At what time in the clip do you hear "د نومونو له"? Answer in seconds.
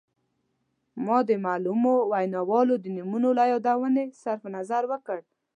2.79-3.43